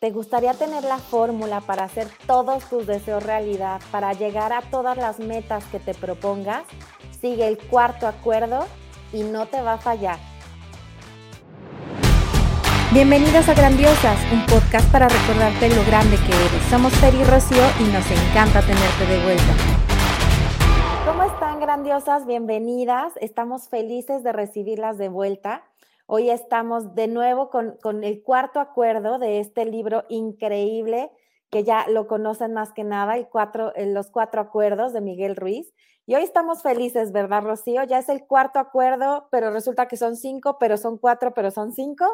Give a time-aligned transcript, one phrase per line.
[0.00, 4.96] ¿Te gustaría tener la fórmula para hacer todos tus deseos realidad, para llegar a todas
[4.96, 6.62] las metas que te propongas?
[7.20, 8.64] Sigue el cuarto acuerdo
[9.12, 10.20] y no te va a fallar.
[12.92, 16.62] Bienvenidas a Grandiosas, un podcast para recordarte lo grande que eres.
[16.70, 19.52] Somos Fer y Rocío y nos encanta tenerte de vuelta.
[21.06, 22.24] ¿Cómo están grandiosas?
[22.24, 23.14] Bienvenidas.
[23.20, 25.64] Estamos felices de recibirlas de vuelta.
[26.10, 31.10] Hoy estamos de nuevo con, el cuarto acuerdo de este libro increíble
[31.50, 35.74] que ya lo conocen más que nada, cuatro, los cuatro acuerdos de Miguel Ruiz.
[36.06, 37.84] Y hoy estamos felices, ¿verdad, Rocío?
[37.84, 41.72] Ya es el cuarto acuerdo, pero resulta que son cinco, pero son cuatro, pero son
[41.72, 42.06] cinco.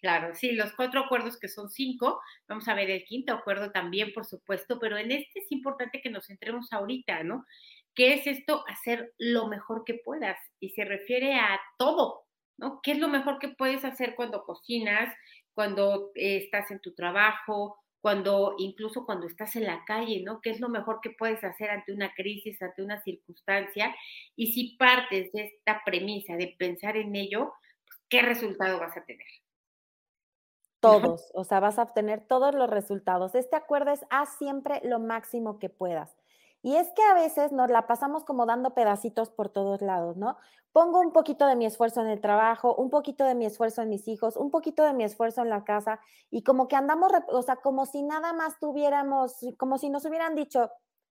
[0.00, 4.12] Claro, sí, los cuatro acuerdos que son cinco, vamos a ver el quinto acuerdo también,
[4.12, 7.46] por supuesto, pero en este es importante que nos centremos ahorita, ¿no?
[7.94, 8.64] ¿Qué es esto?
[8.66, 12.27] Hacer lo mejor que puedas y se refiere a todo,
[12.58, 12.80] ¿no?
[12.82, 15.14] ¿Qué es lo mejor que puedes hacer cuando cocinas,
[15.54, 20.40] cuando eh, estás en tu trabajo, cuando incluso cuando estás en la calle, ¿no?
[20.40, 23.94] ¿Qué es lo mejor que puedes hacer ante una crisis, ante una circunstancia?
[24.36, 27.54] Y si partes de esta premisa de pensar en ello,
[27.86, 29.26] pues, ¿qué resultado vas a tener?
[30.80, 33.34] Todos, o sea, vas a obtener todos los resultados.
[33.34, 36.16] Este acuerdo es haz siempre lo máximo que puedas.
[36.62, 40.36] Y es que a veces nos la pasamos como dando pedacitos por todos lados, ¿no?
[40.72, 43.88] Pongo un poquito de mi esfuerzo en el trabajo, un poquito de mi esfuerzo en
[43.88, 47.42] mis hijos, un poquito de mi esfuerzo en la casa y como que andamos, o
[47.42, 50.70] sea, como si nada más tuviéramos, como si nos hubieran dicho,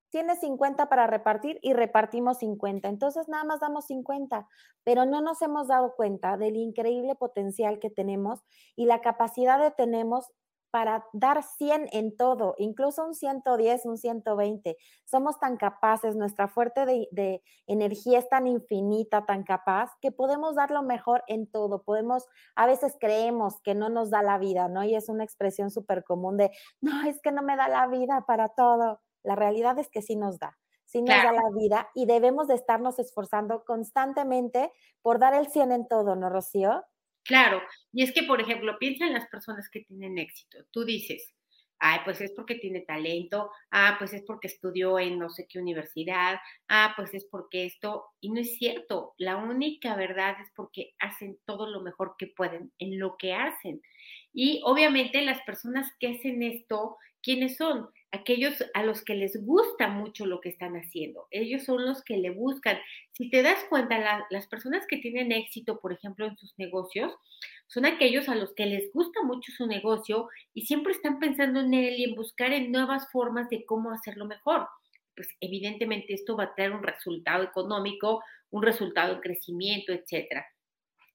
[0.09, 2.87] tienes 50 para repartir y repartimos 50.
[2.87, 4.47] Entonces nada más damos 50,
[4.83, 8.41] pero no nos hemos dado cuenta del increíble potencial que tenemos
[8.75, 10.31] y la capacidad de tenemos
[10.71, 14.77] para dar 100 en todo, incluso un 110, un 120.
[15.05, 20.71] Somos tan capaces, nuestra fuerte de, energía es tan infinita, tan capaz, que podemos dar
[20.71, 21.83] lo mejor en todo.
[21.83, 24.83] Podemos, a veces creemos que no nos da la vida, ¿no?
[24.83, 26.51] Y es una expresión súper común de,
[26.81, 29.01] no, es que no me da la vida para todo.
[29.23, 30.57] La realidad es que sí nos da
[30.87, 35.73] sí nos da la vida y debemos de estarnos esforzando constantemente por dar el 100
[35.73, 36.85] en todo, ¿no, Rocío?
[37.27, 37.61] Claro,
[37.91, 40.59] y es que, por ejemplo, piensa en las personas que tienen éxito.
[40.71, 41.33] Tú dices,
[41.79, 45.59] ay, pues es porque tiene talento, ah, pues es porque estudió en no sé qué
[45.59, 46.39] universidad,
[46.69, 51.37] ah, pues es porque esto, y no es cierto, la única verdad es porque hacen
[51.45, 53.81] todo lo mejor que pueden en lo que hacen.
[54.33, 57.89] Y obviamente las personas que hacen esto, ¿quiénes son?
[58.11, 61.27] Aquellos a los que les gusta mucho lo que están haciendo.
[61.31, 62.77] Ellos son los que le buscan.
[63.11, 67.13] Si te das cuenta, las personas que tienen éxito, por ejemplo, en sus negocios,
[67.67, 71.73] son aquellos a los que les gusta mucho su negocio y siempre están pensando en
[71.73, 74.67] él y en buscar en nuevas formas de cómo hacerlo mejor.
[75.15, 80.45] Pues evidentemente esto va a traer un resultado económico, un resultado en crecimiento, etcétera.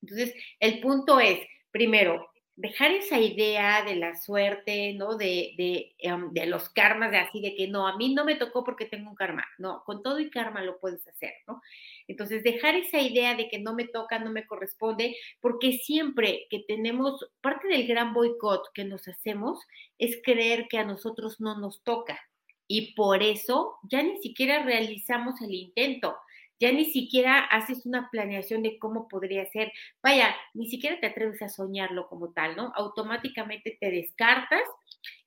[0.02, 1.38] Entonces, el punto es,
[1.70, 5.16] primero, dejar esa idea de la suerte, ¿no?
[5.16, 8.36] De, de, em, de, los karmas, de así, de que no, a mí no me
[8.36, 11.62] tocó porque tengo un karma, no, con todo y karma lo puedes hacer, ¿no?
[12.08, 16.60] Entonces, dejar esa idea de que no me toca, no me corresponde, porque siempre que
[16.60, 19.58] tenemos, parte del gran boicot que nos hacemos
[19.98, 22.20] es creer que a nosotros no nos toca.
[22.68, 26.16] Y por eso ya ni siquiera realizamos el intento
[26.62, 31.42] ya ni siquiera haces una planeación de cómo podría ser, vaya, ni siquiera te atreves
[31.42, 32.72] a soñarlo como tal, ¿no?
[32.76, 34.62] Automáticamente te descartas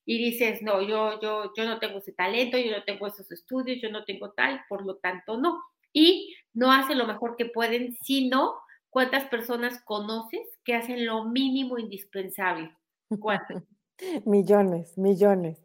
[0.05, 3.81] y dices, no, yo, yo, yo no tengo ese talento, yo no tengo esos estudios,
[3.81, 5.61] yo no tengo tal, por lo tanto no.
[5.91, 8.55] Y no hacen lo mejor que pueden, sino
[8.89, 12.73] cuántas personas conoces que hacen lo mínimo indispensable.
[13.19, 13.61] ¿Cuántas?
[14.25, 15.61] millones, millones.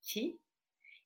[0.00, 0.40] Sí,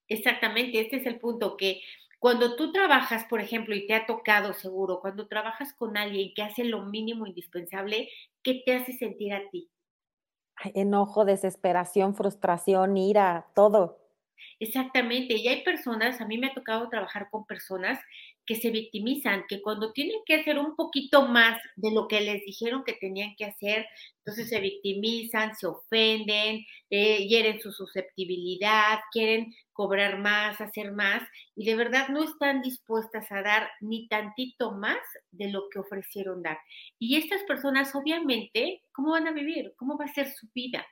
[0.08, 1.82] exactamente, este es el punto que
[2.20, 6.42] cuando tú trabajas, por ejemplo, y te ha tocado seguro, cuando trabajas con alguien que
[6.42, 8.10] hace lo mínimo indispensable,
[8.44, 9.70] ¿qué te hace sentir a ti?
[10.74, 13.98] Enojo, desesperación, frustración, ira, todo.
[14.58, 17.98] Exactamente, y hay personas, a mí me ha tocado trabajar con personas
[18.50, 22.44] que se victimizan, que cuando tienen que hacer un poquito más de lo que les
[22.44, 23.86] dijeron que tenían que hacer,
[24.18, 31.22] entonces se victimizan, se ofenden, eh, hieren su susceptibilidad, quieren cobrar más, hacer más,
[31.54, 34.98] y de verdad no están dispuestas a dar ni tantito más
[35.30, 36.58] de lo que ofrecieron dar.
[36.98, 39.74] Y estas personas, obviamente, ¿cómo van a vivir?
[39.76, 40.84] ¿Cómo va a ser su vida?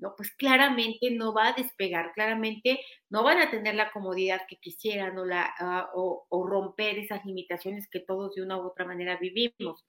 [0.00, 0.14] ¿No?
[0.16, 5.16] Pues claramente no va a despegar, claramente no van a tener la comodidad que quisieran
[5.18, 9.84] o, la, ah, o, romper esas limitaciones que todos de una u otra manera vivimos.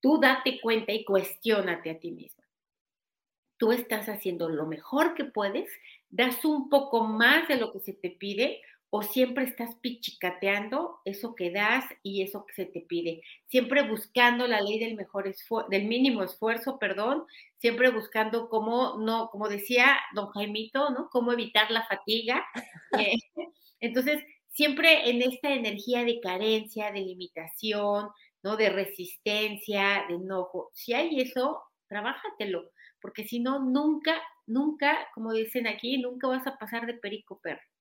[0.00, 2.44] Tú date cuenta y cuestionate a ti misma.
[3.56, 5.70] Tú estás haciendo lo mejor que puedes,
[6.08, 8.60] das un poco más de lo que se te pide
[8.94, 14.46] o siempre estás pichicateando eso que das y eso que se te pide, siempre buscando
[14.46, 17.24] la ley del mejor esfuerzo, del mínimo esfuerzo, perdón,
[17.56, 21.08] siempre buscando cómo no, como decía don Jaimito, ¿no?
[21.10, 22.44] Cómo evitar la fatiga.
[23.00, 23.16] Eh,
[23.80, 28.10] entonces, siempre en esta energía de carencia, de limitación,
[28.42, 28.56] ¿no?
[28.58, 30.68] De resistencia, de enojo.
[30.74, 36.58] Si hay eso, trabájatelo, porque si no, nunca, nunca, como dicen aquí, nunca vas a
[36.58, 37.71] pasar de perico perro.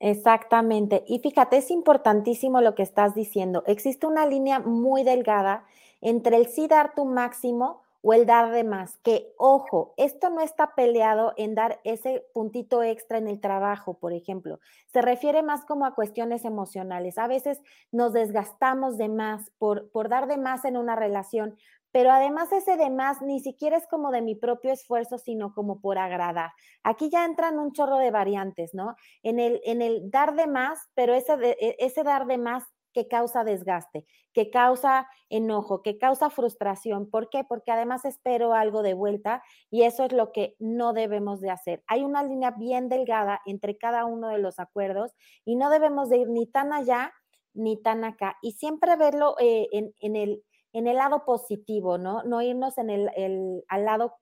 [0.00, 1.04] Exactamente.
[1.06, 3.62] Y fíjate, es importantísimo lo que estás diciendo.
[3.66, 5.64] Existe una línea muy delgada
[6.00, 8.96] entre el sí dar tu máximo o el dar de más.
[9.02, 14.14] Que, ojo, esto no está peleado en dar ese puntito extra en el trabajo, por
[14.14, 14.58] ejemplo.
[14.90, 17.18] Se refiere más como a cuestiones emocionales.
[17.18, 17.60] A veces
[17.92, 21.58] nos desgastamos de más por, por dar de más en una relación,
[21.92, 25.80] pero además ese de más ni siquiera es como de mi propio esfuerzo, sino como
[25.80, 26.50] por agradar.
[26.82, 28.94] Aquí ya entran un chorro de variantes, ¿no?
[29.22, 33.08] En el, en el dar de más, pero ese, e, ese dar de más que
[33.08, 37.08] causa desgaste, que causa enojo, que causa frustración.
[37.10, 37.44] ¿Por qué?
[37.44, 41.82] Porque además espero algo de vuelta y eso es lo que no debemos de hacer.
[41.86, 45.12] Hay una línea bien delgada entre cada uno de los acuerdos
[45.44, 47.12] y no debemos de ir ni tan allá
[47.52, 52.22] ni tan acá y siempre verlo eh, en, en, el, en el lado positivo, ¿no?
[52.24, 54.14] No irnos en el, al lado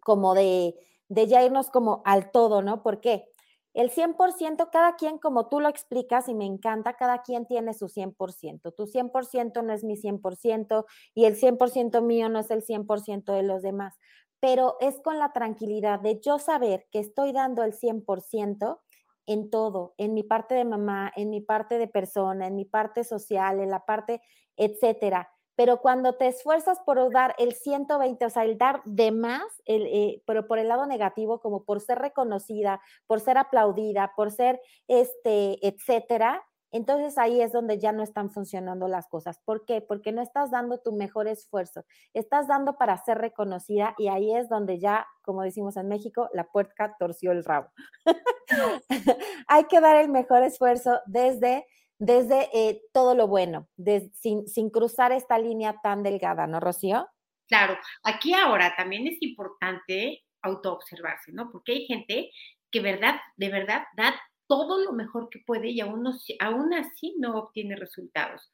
[0.00, 0.74] como de,
[1.08, 2.82] de ya irnos como al todo, ¿no?
[2.82, 3.26] ¿Por qué?
[3.72, 7.88] El 100%, cada quien, como tú lo explicas y me encanta, cada quien tiene su
[7.88, 8.72] 100%.
[8.74, 13.44] Tu 100% no es mi 100% y el 100% mío no es el 100% de
[13.44, 13.96] los demás,
[14.40, 18.80] pero es con la tranquilidad de yo saber que estoy dando el 100%
[19.26, 23.04] en todo, en mi parte de mamá, en mi parte de persona, en mi parte
[23.04, 24.20] social, en la parte,
[24.56, 25.30] etcétera
[25.60, 30.22] pero cuando te esfuerzas por dar el 120, o sea, el dar de más, eh,
[30.26, 34.58] pero por el lado negativo, como por ser reconocida, por ser aplaudida, por ser,
[34.88, 36.42] este, etcétera,
[36.72, 39.38] entonces ahí es donde ya no están funcionando las cosas.
[39.44, 39.82] ¿Por qué?
[39.82, 41.84] Porque no estás dando tu mejor esfuerzo,
[42.14, 46.44] estás dando para ser reconocida y ahí es donde ya, como decimos en México, la
[46.44, 47.68] puerta torció el rabo.
[49.46, 51.66] Hay que dar el mejor esfuerzo desde
[52.00, 53.68] desde eh, todo lo bueno,
[54.14, 57.06] sin, sin cruzar esta línea tan delgada, ¿no, Rocío?
[57.46, 61.50] Claro, aquí ahora también es importante autoobservarse, ¿no?
[61.52, 62.30] Porque hay gente
[62.70, 64.14] que verdad, de verdad da
[64.46, 68.50] todo lo mejor que puede y aún, no, aún así no obtiene resultados.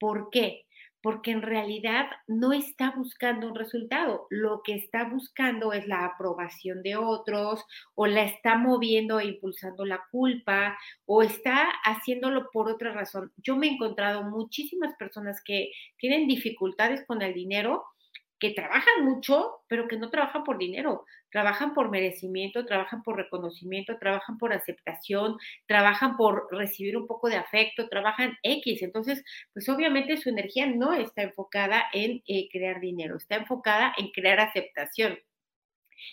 [0.00, 0.65] ¿Por qué?
[1.06, 6.82] Porque en realidad no está buscando un resultado, lo que está buscando es la aprobación
[6.82, 7.64] de otros
[7.94, 13.30] o la está moviendo e impulsando la culpa o está haciéndolo por otra razón.
[13.36, 17.84] Yo me he encontrado muchísimas personas que tienen dificultades con el dinero
[18.38, 23.98] que trabajan mucho, pero que no trabajan por dinero, trabajan por merecimiento, trabajan por reconocimiento,
[23.98, 28.82] trabajan por aceptación, trabajan por recibir un poco de afecto, trabajan X.
[28.82, 34.10] Entonces, pues obviamente su energía no está enfocada en eh, crear dinero, está enfocada en
[34.10, 35.18] crear aceptación.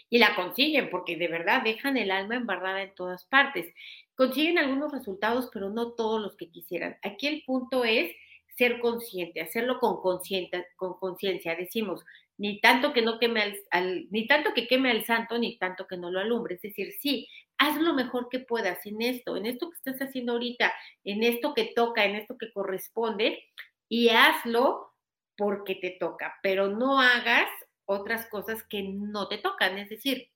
[0.10, 3.74] Y la consiguen porque de verdad dejan el alma embarrada en todas partes.
[4.16, 6.98] Consiguen algunos resultados, pero no todos los que quisieran.
[7.04, 8.16] Aquí el punto es
[8.56, 11.56] ser consciente, hacerlo con conciencia, con conciencia.
[11.56, 12.04] Decimos,
[12.38, 15.98] ni tanto que no queme al, ni tanto que queme al santo, ni tanto que
[15.98, 16.56] no lo alumbre.
[16.56, 17.28] Es decir, sí,
[17.58, 20.74] haz lo mejor que puedas en esto, en esto que estás haciendo ahorita,
[21.04, 23.44] en esto que toca, en esto que corresponde,
[23.90, 24.94] y hazlo
[25.38, 27.50] porque te toca, pero no hagas
[27.86, 29.78] otras cosas que no te tocan.
[29.78, 30.30] Es decir,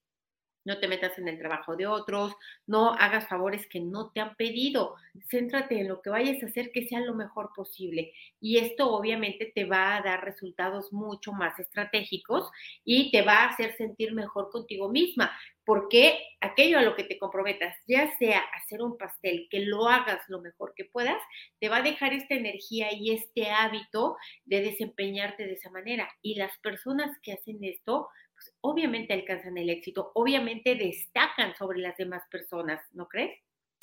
[0.68, 2.36] no te metas en el trabajo de otros,
[2.68, 4.96] no hagas favores que no te han pedido,
[5.30, 8.12] céntrate en lo que vayas a hacer que sea lo mejor posible.
[8.42, 12.52] Y esto obviamente te va a dar resultados mucho más estratégicos
[12.84, 15.32] y te va a hacer sentir mejor contigo misma,
[15.64, 20.20] porque aquello a lo que te comprometas, ya sea hacer un pastel, que lo hagas
[20.28, 21.22] lo mejor que puedas,
[21.60, 26.10] te va a dejar esta energía y este hábito de desempeñarte de esa manera.
[26.22, 28.10] Y las personas que hacen esto,
[28.62, 33.40] obviamente alcanzan el éxito, obviamente destacan sobre las demás personas, ¿no crees?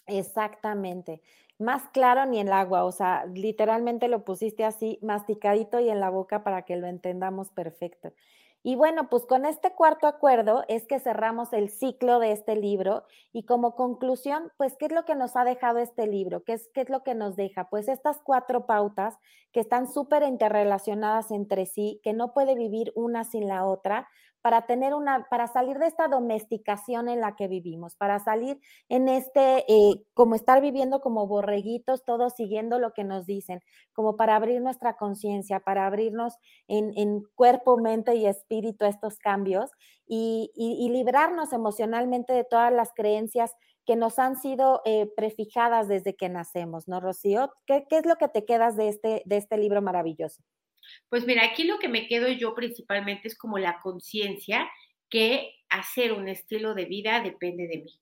[0.07, 1.23] Exactamente.
[1.59, 6.11] Más claro ni el agua, o sea, literalmente lo pusiste así, masticadito y en la
[6.11, 8.13] boca para que lo entendamos perfecto.
[8.67, 13.05] Y bueno, pues con este cuarto acuerdo es que cerramos el ciclo de este libro
[13.31, 16.45] y como conclusión, pues, ¿qué es lo que nos ha dejado este libro?
[16.45, 17.69] ¿Qué es, qué es lo que nos deja?
[17.69, 19.19] Pues estas cuatro pautas
[19.53, 24.09] que están súper interrelacionadas entre sí, que no puede vivir una sin la otra,
[24.45, 28.61] para tener una, para salir de esta domesticación en la que vivimos, para salir
[28.91, 33.63] en este, eh, como estar viviendo como borreguitos, todos siguiendo lo que nos dicen,
[33.95, 36.35] como para abrir nuestra conciencia, para abrirnos
[36.69, 39.71] en, cuerpo, mente y espíritu a estos cambios
[40.07, 46.17] y, y librarnos emocionalmente de todas las creencias que nos han sido eh, prefijadas desde
[46.17, 47.51] que nacemos, ¿no, Rocío?
[47.65, 50.43] ¿Qué, es lo que te quedas de este, de este libro maravilloso?
[51.09, 54.69] Pues mira, aquí lo que me quedo yo principalmente es como la conciencia
[55.09, 58.01] que hacer un estilo de vida depende de mí.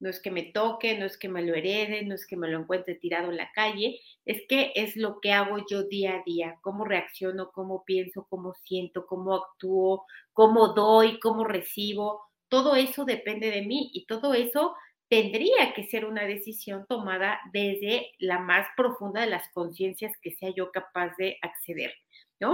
[0.00, 2.48] No es que me toque, no es que me lo herede, no es que me
[2.48, 6.22] lo encuentre tirado en la calle, es que es lo que hago yo día a
[6.26, 12.20] día, cómo reacciono, cómo pienso, cómo siento, cómo actúo, cómo doy, cómo recibo.
[12.48, 14.74] Todo eso depende de mí y todo eso
[15.08, 20.50] tendría que ser una decisión tomada desde la más profunda de las conciencias que sea
[20.54, 21.92] yo capaz de acceder,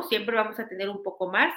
[0.08, 1.52] Siempre vamos a tener un poco más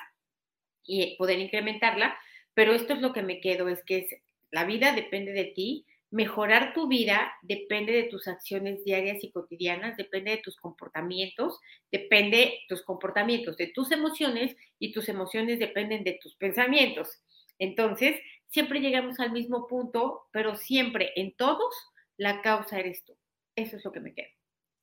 [0.83, 2.17] y poder incrementarla,
[2.53, 4.07] pero esto es lo que me quedo, es que
[4.51, 9.95] la vida depende de ti, mejorar tu vida depende de tus acciones diarias y cotidianas,
[9.95, 11.59] depende de tus comportamientos,
[11.91, 17.21] depende de tus comportamientos, de tus emociones y tus emociones dependen de tus pensamientos.
[17.59, 21.73] Entonces, siempre llegamos al mismo punto, pero siempre en todos
[22.17, 23.15] la causa eres tú.
[23.55, 24.29] Eso es lo que me queda.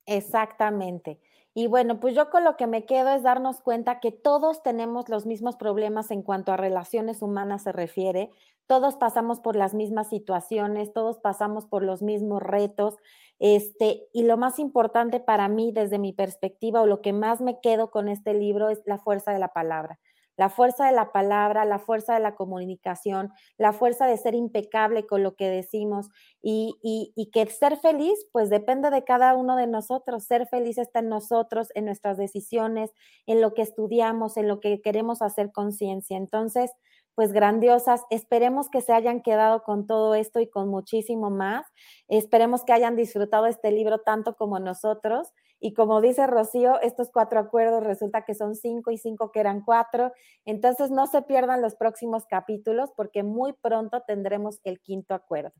[0.05, 1.19] Exactamente.
[1.59, 5.09] Y bueno, pues yo con lo que me quedo es darnos cuenta que todos tenemos
[5.09, 8.31] los mismos problemas en cuanto a relaciones humanas se refiere.
[8.65, 12.95] Todos pasamos por las mismas situaciones, todos pasamos por los mismos retos.
[13.39, 17.59] Este, y lo más importante para mí desde mi perspectiva o lo que más me
[17.59, 19.99] quedo con este libro es la fuerza de la palabra
[20.39, 25.05] la fuerza de la palabra, la fuerza de la comunicación, la fuerza de ser impecable
[25.05, 26.07] con lo que decimos
[26.41, 30.23] y, y, que ser feliz, pues depende de cada uno de nosotros.
[30.23, 32.91] Ser feliz está en nosotros, en nuestras decisiones,
[33.25, 36.15] en lo que estudiamos, en lo que queremos hacer conciencia.
[36.15, 36.71] Entonces,
[37.15, 38.03] pues grandiosas.
[38.09, 41.65] Esperemos que se hayan quedado con todo esto y con muchísimo más.
[42.07, 45.33] Esperemos que hayan disfrutado este libro tanto como nosotros.
[45.59, 49.61] Y como dice Rocío, estos cuatro acuerdos resulta que son cinco y cinco que eran
[49.61, 50.13] cuatro.
[50.45, 55.53] Entonces no se pierdan los próximos capítulos porque muy pronto tendremos el quinto acuerdo.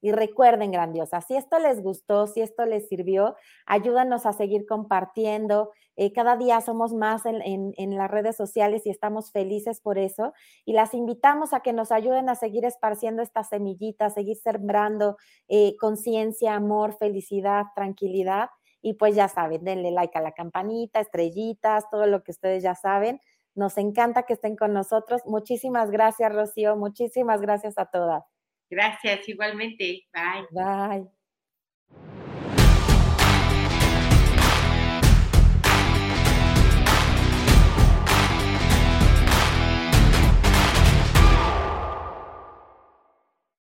[0.00, 3.34] Y recuerden, grandiosa, si esto les gustó, si esto les sirvió,
[3.64, 5.72] ayúdanos a seguir compartiendo.
[5.96, 10.34] Eh, cada día somos más en, las redes sociales y estamos felices por eso.
[10.66, 15.16] Y las invitamos a que nos ayuden a seguir esparciendo estas semillitas, seguir sembrando
[15.48, 18.50] eh, conciencia, amor, felicidad, tranquilidad.
[18.86, 22.76] Y pues ya saben, denle like a la campanita, estrellitas, todo lo que ustedes ya
[22.76, 23.20] saben.
[23.56, 25.22] Nos encanta que estén con nosotros.
[25.26, 26.76] Muchísimas gracias, Rocío.
[26.76, 28.22] Muchísimas gracias a todas.
[28.70, 30.06] Gracias, igualmente.
[30.14, 30.46] Bye.
[30.52, 31.15] Bye.